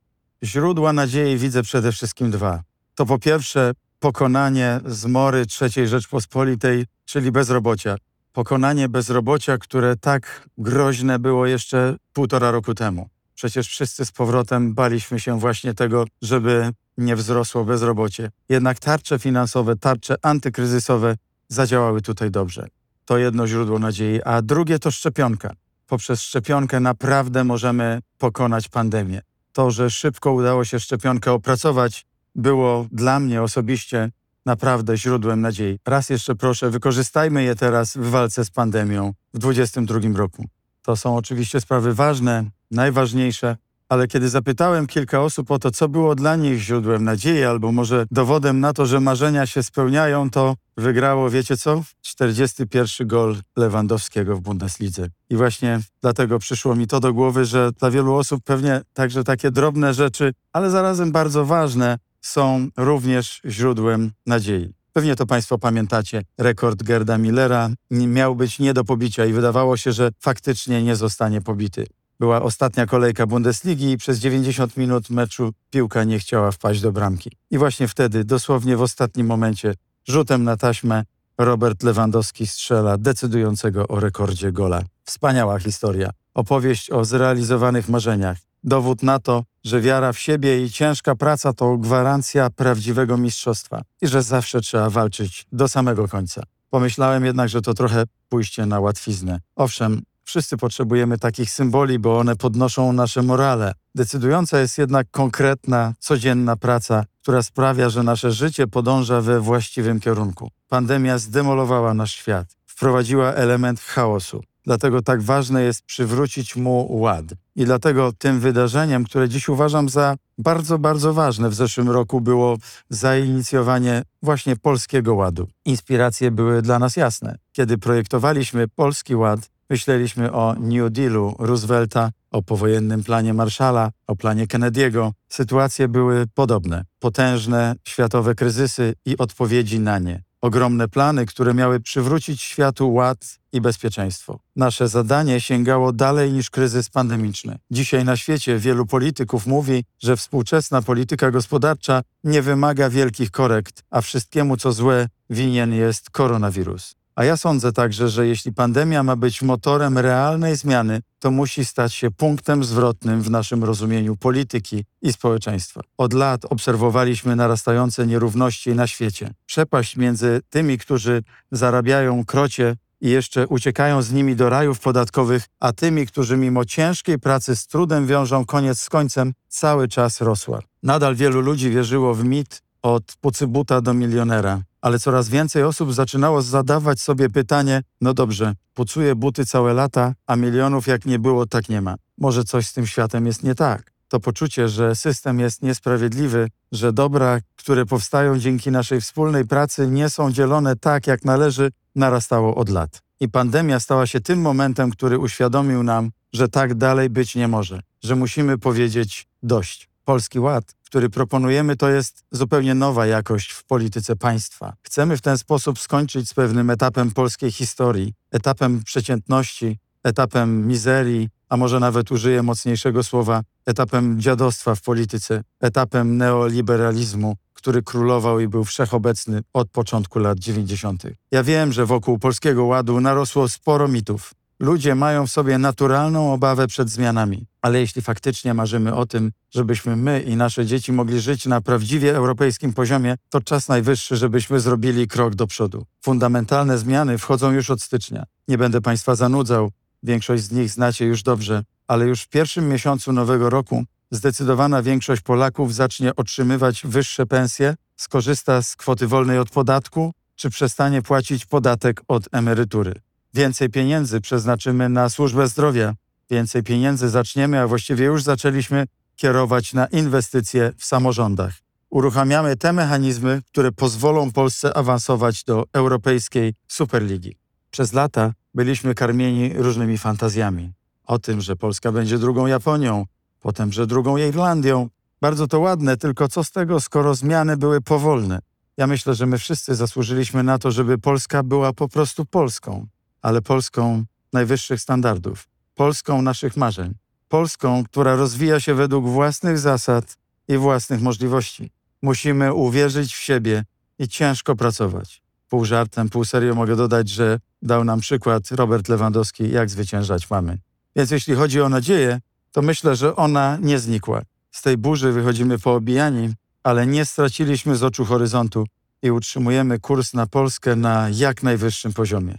Źródła 0.43 0.93
nadziei 0.93 1.37
widzę 1.37 1.63
przede 1.63 1.91
wszystkim 1.91 2.31
dwa. 2.31 2.61
To 2.95 3.05
po 3.05 3.19
pierwsze 3.19 3.71
pokonanie 3.99 4.79
zmory 4.85 5.45
III 5.61 5.87
Rzeczpospolitej, 5.87 6.85
czyli 7.05 7.31
bezrobocia. 7.31 7.95
Pokonanie 8.33 8.89
bezrobocia, 8.89 9.57
które 9.57 9.95
tak 9.95 10.49
groźne 10.57 11.19
było 11.19 11.45
jeszcze 11.45 11.95
półtora 12.13 12.51
roku 12.51 12.73
temu. 12.73 13.09
Przecież 13.35 13.67
wszyscy 13.67 14.05
z 14.05 14.11
powrotem 14.11 14.73
baliśmy 14.73 15.19
się 15.19 15.39
właśnie 15.39 15.73
tego, 15.73 16.05
żeby 16.21 16.71
nie 16.97 17.15
wzrosło 17.15 17.63
bezrobocie. 17.63 18.29
Jednak 18.49 18.79
tarcze 18.79 19.19
finansowe, 19.19 19.75
tarcze 19.75 20.15
antykryzysowe 20.21 21.15
zadziałały 21.47 22.01
tutaj 22.01 22.31
dobrze. 22.31 22.67
To 23.05 23.17
jedno 23.17 23.47
źródło 23.47 23.79
nadziei, 23.79 24.21
a 24.21 24.41
drugie 24.41 24.79
to 24.79 24.91
szczepionka. 24.91 25.53
Poprzez 25.87 26.21
szczepionkę 26.21 26.79
naprawdę 26.79 27.43
możemy 27.43 27.99
pokonać 28.17 28.69
pandemię. 28.69 29.21
To, 29.53 29.71
że 29.71 29.89
szybko 29.89 30.33
udało 30.33 30.65
się 30.65 30.79
szczepionkę 30.79 31.31
opracować, 31.31 32.05
było 32.37 32.87
dla 32.91 33.19
mnie 33.19 33.41
osobiście 33.41 34.11
naprawdę 34.45 34.97
źródłem 34.97 35.41
nadziei. 35.41 35.79
Raz 35.85 36.09
jeszcze 36.09 36.35
proszę, 36.35 36.69
wykorzystajmy 36.69 37.43
je 37.43 37.55
teraz 37.55 37.97
w 37.97 38.09
walce 38.09 38.45
z 38.45 38.51
pandemią 38.51 39.13
w 39.33 39.39
2022 39.39 40.17
roku. 40.19 40.45
To 40.81 40.95
są 40.95 41.15
oczywiście 41.15 41.61
sprawy 41.61 41.93
ważne, 41.93 42.45
najważniejsze, 42.71 43.57
ale 43.89 44.07
kiedy 44.07 44.29
zapytałem 44.29 44.87
kilka 44.87 45.21
osób 45.21 45.51
o 45.51 45.59
to, 45.59 45.71
co 45.71 45.89
było 45.89 46.15
dla 46.15 46.35
nich 46.35 46.59
źródłem 46.59 47.03
nadziei, 47.03 47.43
albo 47.43 47.71
może 47.71 48.05
dowodem 48.11 48.59
na 48.59 48.73
to, 48.73 48.85
że 48.85 48.99
marzenia 48.99 49.45
się 49.45 49.63
spełniają, 49.63 50.29
to 50.29 50.55
wygrało, 50.77 51.29
wiecie 51.29 51.57
co? 51.57 51.83
41 52.01 53.07
gol 53.07 53.35
Lewandowskiego 53.57 54.35
w 54.35 54.41
Bundeslidze. 54.41 55.07
I 55.29 55.35
właśnie 55.35 55.79
dlatego 56.01 56.39
przyszło 56.39 56.75
mi 56.75 56.87
to 56.87 56.99
do 56.99 57.13
głowy, 57.13 57.45
że 57.45 57.71
dla 57.71 57.91
wielu 57.91 58.15
osób 58.15 58.43
pewnie 58.43 58.81
także 58.93 59.23
takie 59.23 59.51
drobne 59.51 59.93
rzeczy, 59.93 60.33
ale 60.53 60.69
zarazem 60.69 61.11
bardzo 61.11 61.45
ważne, 61.45 61.97
są 62.27 62.67
również 62.77 63.41
źródłem 63.45 64.11
nadziei. 64.25 64.73
Pewnie 64.93 65.15
to 65.15 65.25
Państwo 65.25 65.57
pamiętacie. 65.57 66.23
Rekord 66.37 66.83
Gerda 66.83 67.17
Millera 67.17 67.69
miał 67.91 68.35
być 68.35 68.59
nie 68.59 68.73
do 68.73 68.83
pobicia 68.83 69.25
i 69.25 69.33
wydawało 69.33 69.77
się, 69.77 69.91
że 69.91 70.11
faktycznie 70.19 70.83
nie 70.83 70.95
zostanie 70.95 71.41
pobity. 71.41 71.87
Była 72.19 72.41
ostatnia 72.41 72.85
kolejka 72.85 73.27
Bundesligi 73.27 73.91
i 73.91 73.97
przez 73.97 74.19
90 74.19 74.77
minut 74.77 75.09
meczu 75.09 75.53
piłka 75.69 76.03
nie 76.03 76.19
chciała 76.19 76.51
wpaść 76.51 76.81
do 76.81 76.91
bramki. 76.91 77.31
I 77.51 77.57
właśnie 77.57 77.87
wtedy, 77.87 78.23
dosłownie 78.23 78.77
w 78.77 78.81
ostatnim 78.81 79.27
momencie, 79.27 79.73
rzutem 80.07 80.43
na 80.43 80.57
taśmę, 80.57 81.03
Robert 81.37 81.83
Lewandowski 81.83 82.47
strzela 82.47 82.97
decydującego 82.97 83.87
o 83.87 83.99
rekordzie 83.99 84.51
gola. 84.51 84.81
Wspaniała 85.03 85.59
historia. 85.59 86.09
Opowieść 86.33 86.91
o 86.91 87.05
zrealizowanych 87.05 87.89
marzeniach. 87.89 88.46
Dowód 88.67 89.03
na 89.03 89.19
to, 89.19 89.43
że 89.63 89.81
wiara 89.81 90.13
w 90.13 90.19
siebie 90.19 90.63
i 90.65 90.69
ciężka 90.69 91.15
praca 91.15 91.53
to 91.53 91.77
gwarancja 91.77 92.49
prawdziwego 92.49 93.17
mistrzostwa 93.17 93.81
i 94.01 94.07
że 94.07 94.23
zawsze 94.23 94.61
trzeba 94.61 94.89
walczyć 94.89 95.45
do 95.51 95.67
samego 95.67 96.07
końca. 96.07 96.43
Pomyślałem 96.69 97.25
jednak, 97.25 97.49
że 97.49 97.61
to 97.61 97.73
trochę 97.73 98.03
pójście 98.29 98.65
na 98.65 98.79
łatwiznę. 98.79 99.39
Owszem, 99.55 100.01
wszyscy 100.23 100.57
potrzebujemy 100.57 101.17
takich 101.17 101.51
symboli, 101.51 101.99
bo 101.99 102.19
one 102.19 102.35
podnoszą 102.35 102.93
nasze 102.93 103.21
morale. 103.21 103.73
Decydująca 103.95 104.59
jest 104.59 104.77
jednak 104.77 105.07
konkretna, 105.11 105.93
codzienna 105.99 106.55
praca, 106.55 107.05
która 107.21 107.43
sprawia, 107.43 107.89
że 107.89 108.03
nasze 108.03 108.31
życie 108.31 108.67
podąża 108.67 109.21
we 109.21 109.39
właściwym 109.39 109.99
kierunku. 109.99 110.49
Pandemia 110.67 111.17
zdemolowała 111.17 111.93
nasz 111.93 112.15
świat, 112.15 112.47
wprowadziła 112.65 113.33
element 113.33 113.79
chaosu. 113.79 114.43
Dlatego 114.63 115.01
tak 115.01 115.21
ważne 115.21 115.63
jest 115.63 115.81
przywrócić 115.81 116.55
mu 116.55 116.87
ład. 116.89 117.25
I 117.57 117.65
dlatego 117.65 118.11
tym 118.17 118.39
wydarzeniem, 118.39 119.03
które 119.03 119.29
dziś 119.29 119.49
uważam 119.49 119.89
za 119.89 120.15
bardzo, 120.37 120.79
bardzo 120.79 121.13
ważne 121.13 121.49
w 121.49 121.53
zeszłym 121.53 121.89
roku, 121.89 122.21
było 122.21 122.57
zainicjowanie 122.89 124.01
właśnie 124.23 124.55
Polskiego 124.55 125.15
Ładu. 125.15 125.47
Inspiracje 125.65 126.31
były 126.31 126.61
dla 126.61 126.79
nas 126.79 126.95
jasne. 126.95 127.37
Kiedy 127.51 127.77
projektowaliśmy 127.77 128.67
Polski 128.67 129.15
Ład, 129.15 129.39
myśleliśmy 129.69 130.31
o 130.31 130.55
New 130.59 130.91
Dealu 130.91 131.35
Roosevelta, 131.39 132.11
o 132.31 132.41
powojennym 132.41 133.03
planie 133.03 133.33
Marshalla, 133.33 133.91
o 134.07 134.15
planie 134.15 134.47
Kennedy'ego. 134.47 135.11
Sytuacje 135.29 135.87
były 135.87 136.25
podobne. 136.33 136.83
Potężne 136.99 137.75
światowe 137.87 138.35
kryzysy 138.35 138.93
i 139.05 139.17
odpowiedzi 139.17 139.79
na 139.79 139.99
nie. 139.99 140.26
Ogromne 140.41 140.87
plany, 140.87 141.25
które 141.25 141.53
miały 141.53 141.79
przywrócić 141.79 142.41
światu 142.41 142.93
ład 142.93 143.39
i 143.53 143.61
bezpieczeństwo. 143.61 144.39
Nasze 144.55 144.87
zadanie 144.87 145.41
sięgało 145.41 145.93
dalej 145.93 146.31
niż 146.31 146.49
kryzys 146.49 146.89
pandemiczny. 146.89 147.57
Dzisiaj 147.71 148.05
na 148.05 148.17
świecie 148.17 148.57
wielu 148.57 148.85
polityków 148.85 149.47
mówi, 149.47 149.83
że 149.99 150.17
współczesna 150.17 150.81
polityka 150.81 151.31
gospodarcza 151.31 152.01
nie 152.23 152.41
wymaga 152.41 152.89
wielkich 152.89 153.31
korekt, 153.31 153.83
a 153.89 154.01
wszystkiemu 154.01 154.57
co 154.57 154.71
złe 154.71 155.07
winien 155.29 155.73
jest 155.73 156.09
koronawirus. 156.09 156.96
A 157.17 157.25
ja 157.25 157.37
sądzę 157.37 157.73
także, 157.73 158.09
że 158.09 158.27
jeśli 158.27 158.53
pandemia 158.53 159.03
ma 159.03 159.15
być 159.15 159.41
motorem 159.41 159.97
realnej 159.97 160.55
zmiany, 160.55 161.01
to 161.19 161.31
musi 161.31 161.65
stać 161.65 161.93
się 161.93 162.11
punktem 162.11 162.63
zwrotnym 162.63 163.21
w 163.21 163.29
naszym 163.29 163.63
rozumieniu 163.63 164.15
polityki 164.15 164.85
i 165.01 165.13
społeczeństwa. 165.13 165.81
Od 165.97 166.13
lat 166.13 166.45
obserwowaliśmy 166.45 167.35
narastające 167.35 168.07
nierówności 168.07 168.75
na 168.75 168.87
świecie. 168.87 169.33
Przepaść 169.45 169.97
między 169.97 170.41
tymi, 170.49 170.77
którzy 170.77 171.23
zarabiają 171.51 172.25
krocie 172.25 172.75
i 173.01 173.09
jeszcze 173.09 173.47
uciekają 173.47 174.01
z 174.01 174.11
nimi 174.11 174.35
do 174.35 174.49
rajów 174.49 174.79
podatkowych, 174.79 175.43
a 175.59 175.73
tymi, 175.73 176.07
którzy 176.07 176.37
mimo 176.37 176.65
ciężkiej 176.65 177.19
pracy 177.19 177.55
z 177.55 177.67
trudem 177.67 178.07
wiążą 178.07 178.45
koniec 178.45 178.79
z 178.79 178.89
końcem, 178.89 179.33
cały 179.47 179.87
czas 179.87 180.21
rosła. 180.21 180.59
Nadal 180.83 181.15
wielu 181.15 181.41
ludzi 181.41 181.69
wierzyło 181.69 182.13
w 182.13 182.23
mit 182.23 182.61
od 182.81 183.03
pucybuta 183.21 183.81
do 183.81 183.93
milionera 183.93 184.61
ale 184.87 184.99
coraz 184.99 185.29
więcej 185.29 185.63
osób 185.63 185.93
zaczynało 185.93 186.41
zadawać 186.41 187.01
sobie 187.01 187.29
pytanie: 187.29 187.81
no 188.01 188.13
dobrze, 188.13 188.53
pucuję 188.73 189.15
buty 189.15 189.45
całe 189.45 189.73
lata, 189.73 190.13
a 190.27 190.35
milionów 190.35 190.87
jak 190.87 191.05
nie 191.05 191.19
było, 191.19 191.45
tak 191.45 191.69
nie 191.69 191.81
ma. 191.81 191.95
Może 192.17 192.43
coś 192.43 192.67
z 192.67 192.73
tym 192.73 192.87
światem 192.87 193.25
jest 193.25 193.43
nie 193.43 193.55
tak. 193.55 193.91
To 194.07 194.19
poczucie, 194.19 194.69
że 194.69 194.95
system 194.95 195.39
jest 195.39 195.61
niesprawiedliwy, 195.61 196.47
że 196.71 196.93
dobra, 196.93 197.39
które 197.55 197.85
powstają 197.85 198.39
dzięki 198.39 198.71
naszej 198.71 199.01
wspólnej 199.01 199.45
pracy, 199.45 199.87
nie 199.87 200.09
są 200.09 200.31
dzielone 200.31 200.75
tak, 200.75 201.07
jak 201.07 201.25
należy, 201.25 201.71
narastało 201.95 202.55
od 202.55 202.69
lat. 202.69 203.01
I 203.19 203.29
pandemia 203.29 203.79
stała 203.79 204.07
się 204.07 204.19
tym 204.19 204.41
momentem, 204.41 204.91
który 204.91 205.19
uświadomił 205.19 205.83
nam, 205.83 206.11
że 206.33 206.49
tak 206.49 206.75
dalej 206.75 207.09
być 207.09 207.35
nie 207.35 207.47
może, 207.47 207.81
że 208.03 208.15
musimy 208.15 208.57
powiedzieć 208.57 209.27
dość. 209.43 209.89
Polski 210.05 210.39
Ład 210.39 210.75
który 210.87 211.09
proponujemy, 211.09 211.75
to 211.75 211.89
jest 211.89 212.23
zupełnie 212.31 212.75
nowa 212.75 213.05
jakość 213.05 213.51
w 213.51 213.63
polityce 213.63 214.15
państwa. 214.15 214.73
Chcemy 214.81 215.17
w 215.17 215.21
ten 215.21 215.37
sposób 215.37 215.79
skończyć 215.79 216.29
z 216.29 216.33
pewnym 216.33 216.69
etapem 216.69 217.11
polskiej 217.11 217.51
historii, 217.51 218.13
etapem 218.31 218.83
przeciętności, 218.83 219.79
etapem 220.03 220.67
mizerii, 220.67 221.29
a 221.49 221.57
może 221.57 221.79
nawet 221.79 222.11
użyję 222.11 222.43
mocniejszego 222.43 223.03
słowa, 223.03 223.41
etapem 223.65 224.21
dziadostwa 224.21 224.75
w 224.75 224.81
polityce, 224.81 225.41
etapem 225.61 226.17
neoliberalizmu, 226.17 227.35
który 227.53 227.83
królował 227.83 228.39
i 228.39 228.47
był 228.47 228.63
wszechobecny 228.63 229.41
od 229.53 229.69
początku 229.69 230.19
lat 230.19 230.39
90. 230.39 231.03
Ja 231.31 231.43
wiem, 231.43 231.73
że 231.73 231.85
wokół 231.85 232.19
Polskiego 232.19 232.65
Ładu 232.65 233.01
narosło 233.01 233.49
sporo 233.49 233.87
mitów. 233.87 234.33
Ludzie 234.59 234.95
mają 234.95 235.27
w 235.27 235.31
sobie 235.31 235.57
naturalną 235.57 236.33
obawę 236.33 236.67
przed 236.67 236.89
zmianami, 236.89 237.47
ale 237.61 237.79
jeśli 237.79 238.01
faktycznie 238.01 238.53
marzymy 238.53 238.95
o 238.95 239.05
tym, 239.05 239.31
żebyśmy 239.51 239.95
my 239.95 240.21
i 240.21 240.35
nasze 240.35 240.65
dzieci 240.65 240.91
mogli 240.91 241.19
żyć 241.19 241.45
na 241.45 241.61
prawdziwie 241.61 242.15
europejskim 242.15 242.73
poziomie, 242.73 243.15
to 243.29 243.41
czas 243.41 243.67
najwyższy, 243.67 244.17
żebyśmy 244.17 244.59
zrobili 244.59 245.07
krok 245.07 245.35
do 245.35 245.47
przodu. 245.47 245.85
Fundamentalne 246.01 246.77
zmiany 246.77 247.17
wchodzą 247.17 247.51
już 247.51 247.69
od 247.69 247.81
stycznia. 247.81 248.23
Nie 248.47 248.57
będę 248.57 248.81
Państwa 248.81 249.15
zanudzał, 249.15 249.71
większość 250.03 250.43
z 250.43 250.51
nich 250.51 250.69
znacie 250.69 251.05
już 251.05 251.23
dobrze, 251.23 251.63
ale 251.87 252.05
już 252.05 252.21
w 252.21 252.29
pierwszym 252.29 252.69
miesiącu 252.69 253.13
nowego 253.13 253.49
roku 253.49 253.83
zdecydowana 254.11 254.81
większość 254.81 255.21
Polaków 255.21 255.73
zacznie 255.73 256.15
otrzymywać 256.15 256.81
wyższe 256.85 257.25
pensje, 257.25 257.75
skorzysta 257.95 258.61
z 258.61 258.75
kwoty 258.75 259.07
wolnej 259.07 259.39
od 259.39 259.49
podatku, 259.49 260.13
czy 260.35 260.49
przestanie 260.49 261.01
płacić 261.01 261.45
podatek 261.45 262.01
od 262.07 262.23
emerytury. 262.31 263.06
Więcej 263.37 263.69
pieniędzy 263.69 264.21
przeznaczymy 264.21 264.89
na 264.89 265.09
służbę 265.09 265.47
zdrowia, 265.47 265.93
więcej 266.29 266.63
pieniędzy 266.63 267.09
zaczniemy, 267.09 267.59
a 267.59 267.67
właściwie 267.67 268.05
już 268.05 268.23
zaczęliśmy 268.23 268.85
kierować 269.15 269.73
na 269.73 269.85
inwestycje 269.85 270.73
w 270.77 270.85
samorządach. 270.85 271.53
Uruchamiamy 271.89 272.55
te 272.55 272.73
mechanizmy, 272.73 273.41
które 273.47 273.71
pozwolą 273.71 274.31
Polsce 274.31 274.77
awansować 274.77 275.43
do 275.43 275.63
europejskiej 275.73 276.53
Superligi. 276.67 277.35
Przez 277.71 277.93
lata 277.93 278.33
byliśmy 278.53 278.95
karmieni 278.95 279.53
różnymi 279.53 279.97
fantazjami. 279.97 280.73
O 281.03 281.19
tym, 281.19 281.41
że 281.41 281.55
Polska 281.55 281.91
będzie 281.91 282.17
drugą 282.17 282.47
Japonią, 282.47 283.05
potem, 283.39 283.73
że 283.73 283.87
drugą 283.87 284.17
Irlandią. 284.17 284.89
Bardzo 285.21 285.47
to 285.47 285.59
ładne, 285.59 285.97
tylko 285.97 286.27
co 286.27 286.43
z 286.43 286.51
tego, 286.51 286.79
skoro 286.79 287.15
zmiany 287.15 287.57
były 287.57 287.81
powolne? 287.81 288.39
Ja 288.77 288.87
myślę, 288.87 289.15
że 289.15 289.25
my 289.25 289.37
wszyscy 289.37 289.75
zasłużyliśmy 289.75 290.43
na 290.43 290.57
to, 290.57 290.71
żeby 290.71 290.97
Polska 290.97 291.43
była 291.43 291.73
po 291.73 291.89
prostu 291.89 292.25
Polską 292.25 292.87
ale 293.21 293.41
Polską 293.41 294.03
najwyższych 294.33 294.81
standardów, 294.81 295.47
Polską 295.75 296.21
naszych 296.21 296.57
marzeń, 296.57 296.93
Polską, 297.29 297.83
która 297.83 298.15
rozwija 298.15 298.59
się 298.59 298.73
według 298.73 299.07
własnych 299.07 299.59
zasad 299.59 300.17
i 300.47 300.57
własnych 300.57 301.01
możliwości. 301.01 301.71
Musimy 302.01 302.53
uwierzyć 302.53 303.15
w 303.15 303.21
siebie 303.21 303.63
i 303.99 304.07
ciężko 304.07 304.55
pracować. 304.55 305.21
Pół 305.49 305.65
żartem, 305.65 306.09
pół 306.09 306.25
serio 306.25 306.55
mogę 306.55 306.75
dodać, 306.75 307.09
że 307.09 307.39
dał 307.61 307.83
nam 307.83 307.99
przykład 307.99 308.51
Robert 308.51 308.89
Lewandowski, 308.89 309.51
jak 309.51 309.69
zwyciężać 309.69 310.29
mamy. 310.29 310.57
Więc 310.95 311.11
jeśli 311.11 311.35
chodzi 311.35 311.61
o 311.61 311.69
nadzieję, 311.69 312.19
to 312.51 312.61
myślę, 312.61 312.95
że 312.95 313.15
ona 313.15 313.57
nie 313.61 313.79
znikła. 313.79 314.21
Z 314.51 314.61
tej 314.61 314.77
burzy 314.77 315.11
wychodzimy 315.11 315.59
poobijani, 315.59 316.33
ale 316.63 316.87
nie 316.87 317.05
straciliśmy 317.05 317.75
z 317.75 317.83
oczu 317.83 318.05
horyzontu 318.05 318.65
i 319.01 319.11
utrzymujemy 319.11 319.79
kurs 319.79 320.13
na 320.13 320.27
Polskę 320.27 320.75
na 320.75 321.09
jak 321.09 321.43
najwyższym 321.43 321.93
poziomie. 321.93 322.37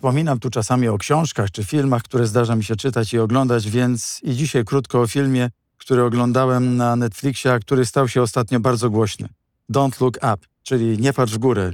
Wspominam 0.00 0.38
tu 0.38 0.50
czasami 0.50 0.88
o 0.88 0.98
książkach 0.98 1.50
czy 1.50 1.64
filmach, 1.64 2.02
które 2.02 2.26
zdarza 2.26 2.56
mi 2.56 2.64
się 2.64 2.76
czytać 2.76 3.12
i 3.12 3.18
oglądać, 3.18 3.70
więc 3.70 4.20
i 4.22 4.34
dzisiaj 4.34 4.64
krótko 4.64 5.00
o 5.00 5.06
filmie, 5.06 5.50
który 5.78 6.04
oglądałem 6.04 6.76
na 6.76 6.96
Netflixie, 6.96 7.52
a 7.52 7.58
który 7.58 7.86
stał 7.86 8.08
się 8.08 8.22
ostatnio 8.22 8.60
bardzo 8.60 8.90
głośny. 8.90 9.28
Don't 9.72 10.00
Look 10.00 10.16
Up, 10.16 10.36
czyli 10.62 10.98
Nie 10.98 11.12
patrz 11.12 11.32
w 11.32 11.38
górę. 11.38 11.72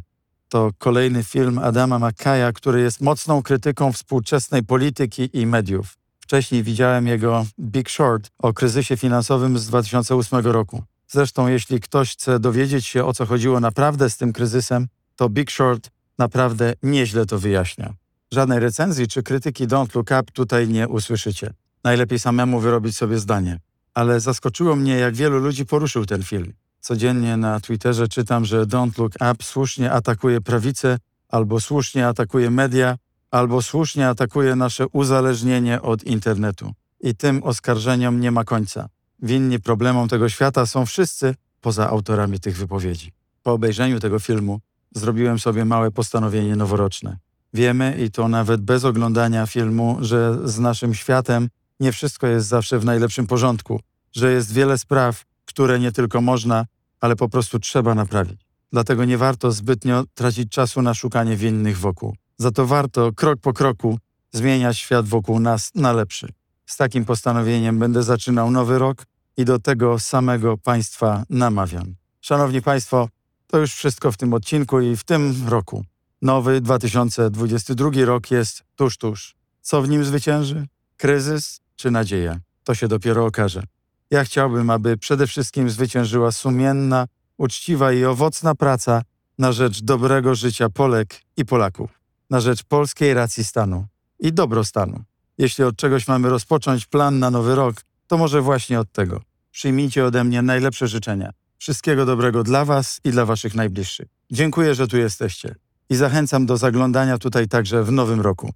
To 0.48 0.70
kolejny 0.78 1.24
film 1.24 1.58
Adama 1.58 1.98
McKaya, 1.98 2.52
który 2.54 2.80
jest 2.80 3.00
mocną 3.00 3.42
krytyką 3.42 3.92
współczesnej 3.92 4.62
polityki 4.62 5.30
i 5.32 5.46
mediów. 5.46 5.96
Wcześniej 6.20 6.62
widziałem 6.62 7.06
jego 7.06 7.46
Big 7.60 7.90
Short 7.90 8.30
o 8.38 8.52
kryzysie 8.52 8.96
finansowym 8.96 9.58
z 9.58 9.66
2008 9.66 10.46
roku. 10.46 10.82
Zresztą, 11.08 11.48
jeśli 11.48 11.80
ktoś 11.80 12.12
chce 12.12 12.40
dowiedzieć 12.40 12.86
się, 12.86 13.04
o 13.04 13.12
co 13.12 13.26
chodziło 13.26 13.60
naprawdę 13.60 14.10
z 14.10 14.16
tym 14.16 14.32
kryzysem, 14.32 14.86
to 15.16 15.28
Big 15.28 15.50
Short 15.50 15.90
naprawdę 16.18 16.74
nieźle 16.82 17.26
to 17.26 17.38
wyjaśnia. 17.38 17.94
Żadnej 18.32 18.60
recenzji 18.60 19.08
czy 19.08 19.22
krytyki 19.22 19.66
Don't 19.68 19.94
Look 19.94 20.10
Up 20.20 20.32
tutaj 20.32 20.68
nie 20.68 20.88
usłyszycie. 20.88 21.52
Najlepiej 21.84 22.18
samemu 22.18 22.60
wyrobić 22.60 22.96
sobie 22.96 23.18
zdanie. 23.18 23.60
Ale 23.94 24.20
zaskoczyło 24.20 24.76
mnie, 24.76 24.96
jak 24.96 25.14
wielu 25.14 25.38
ludzi 25.38 25.66
poruszył 25.66 26.06
ten 26.06 26.22
film. 26.22 26.52
Codziennie 26.80 27.36
na 27.36 27.60
Twitterze 27.60 28.08
czytam, 28.08 28.44
że 28.44 28.66
Don't 28.66 28.98
Look 28.98 29.14
Up 29.14 29.44
słusznie 29.44 29.92
atakuje 29.92 30.40
prawicę, 30.40 30.98
albo 31.28 31.60
słusznie 31.60 32.08
atakuje 32.08 32.50
media, 32.50 32.96
albo 33.30 33.62
słusznie 33.62 34.08
atakuje 34.08 34.56
nasze 34.56 34.86
uzależnienie 34.92 35.82
od 35.82 36.04
internetu. 36.04 36.72
I 37.00 37.14
tym 37.14 37.42
oskarżeniom 37.42 38.20
nie 38.20 38.30
ma 38.30 38.44
końca. 38.44 38.88
Winni 39.22 39.60
problemom 39.60 40.08
tego 40.08 40.28
świata 40.28 40.66
są 40.66 40.86
wszyscy 40.86 41.34
poza 41.60 41.90
autorami 41.90 42.40
tych 42.40 42.56
wypowiedzi. 42.56 43.12
Po 43.42 43.52
obejrzeniu 43.52 44.00
tego 44.00 44.18
filmu 44.18 44.60
zrobiłem 44.94 45.38
sobie 45.38 45.64
małe 45.64 45.90
postanowienie 45.90 46.56
noworoczne. 46.56 47.16
Wiemy, 47.54 47.96
i 48.04 48.10
to 48.10 48.28
nawet 48.28 48.60
bez 48.60 48.84
oglądania 48.84 49.46
filmu, 49.46 49.96
że 50.00 50.48
z 50.48 50.58
naszym 50.58 50.94
światem 50.94 51.48
nie 51.80 51.92
wszystko 51.92 52.26
jest 52.26 52.48
zawsze 52.48 52.78
w 52.78 52.84
najlepszym 52.84 53.26
porządku, 53.26 53.80
że 54.12 54.32
jest 54.32 54.52
wiele 54.52 54.78
spraw, 54.78 55.24
które 55.44 55.78
nie 55.78 55.92
tylko 55.92 56.20
można, 56.20 56.66
ale 57.00 57.16
po 57.16 57.28
prostu 57.28 57.58
trzeba 57.58 57.94
naprawić. 57.94 58.40
Dlatego 58.72 59.04
nie 59.04 59.18
warto 59.18 59.52
zbytnio 59.52 60.04
tracić 60.14 60.50
czasu 60.50 60.82
na 60.82 60.94
szukanie 60.94 61.36
winnych 61.36 61.78
wokół. 61.78 62.16
Za 62.38 62.50
to 62.50 62.66
warto 62.66 63.12
krok 63.12 63.40
po 63.40 63.52
kroku 63.52 63.98
zmieniać 64.32 64.78
świat 64.78 65.06
wokół 65.06 65.40
nas 65.40 65.70
na 65.74 65.92
lepszy. 65.92 66.28
Z 66.66 66.76
takim 66.76 67.04
postanowieniem 67.04 67.78
będę 67.78 68.02
zaczynał 68.02 68.50
nowy 68.50 68.78
rok 68.78 69.06
i 69.36 69.44
do 69.44 69.58
tego 69.58 69.98
samego 69.98 70.58
Państwa 70.58 71.24
namawiam. 71.30 71.94
Szanowni 72.20 72.62
Państwo, 72.62 73.08
to 73.46 73.58
już 73.58 73.74
wszystko 73.74 74.12
w 74.12 74.16
tym 74.16 74.34
odcinku 74.34 74.80
i 74.80 74.96
w 74.96 75.04
tym 75.04 75.34
roku. 75.48 75.84
Nowy 76.22 76.60
2022 76.60 77.90
rok 78.04 78.30
jest 78.30 78.62
tuż, 78.76 78.96
tuż. 78.96 79.34
Co 79.60 79.82
w 79.82 79.88
nim 79.88 80.04
zwycięży? 80.04 80.66
Kryzys 80.96 81.60
czy 81.76 81.90
nadzieja? 81.90 82.38
To 82.64 82.74
się 82.74 82.88
dopiero 82.88 83.26
okaże. 83.26 83.62
Ja 84.10 84.24
chciałbym, 84.24 84.70
aby 84.70 84.96
przede 84.96 85.26
wszystkim 85.26 85.70
zwyciężyła 85.70 86.32
sumienna, 86.32 87.06
uczciwa 87.36 87.92
i 87.92 88.04
owocna 88.04 88.54
praca 88.54 89.02
na 89.38 89.52
rzecz 89.52 89.82
dobrego 89.82 90.34
życia 90.34 90.68
Polek 90.68 91.20
i 91.36 91.44
Polaków, 91.44 92.00
na 92.30 92.40
rzecz 92.40 92.62
polskiej 92.62 93.14
racji 93.14 93.44
stanu 93.44 93.86
i 94.18 94.32
dobrostanu. 94.32 95.04
Jeśli 95.38 95.64
od 95.64 95.76
czegoś 95.76 96.08
mamy 96.08 96.28
rozpocząć 96.28 96.86
plan 96.86 97.18
na 97.18 97.30
nowy 97.30 97.54
rok, 97.54 97.76
to 98.06 98.18
może 98.18 98.40
właśnie 98.40 98.80
od 98.80 98.92
tego. 98.92 99.20
Przyjmijcie 99.50 100.04
ode 100.04 100.24
mnie 100.24 100.42
najlepsze 100.42 100.88
życzenia. 100.88 101.30
Wszystkiego 101.58 102.06
dobrego 102.06 102.42
dla 102.42 102.64
Was 102.64 103.00
i 103.04 103.10
dla 103.10 103.24
Waszych 103.26 103.54
najbliższych. 103.54 104.06
Dziękuję, 104.30 104.74
że 104.74 104.88
tu 104.88 104.96
jesteście 104.96 105.54
i 105.90 105.96
zachęcam 105.96 106.46
do 106.46 106.56
zaglądania 106.56 107.18
tutaj 107.18 107.48
także 107.48 107.84
w 107.84 107.92
nowym 107.92 108.20
roku. 108.20 108.50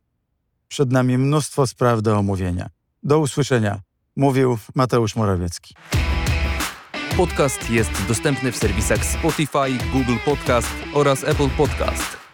Przed 0.68 0.92
nami 0.92 1.18
mnóstwo 1.18 1.66
spraw 1.66 2.02
do 2.02 2.18
omówienia. 2.18 2.68
Do 3.02 3.18
usłyszenia. 3.18 3.80
Mówił 4.16 4.58
Mateusz 4.74 5.16
Morawiecki. 5.16 5.74
Podcast 7.16 7.70
jest 7.70 7.90
dostępny 8.08 8.52
w 8.52 8.56
serwisach 8.56 9.04
Spotify, 9.04 9.88
Google 9.92 10.16
Podcast 10.24 10.68
oraz 10.94 11.24
Apple 11.24 11.50
Podcast. 11.56 12.29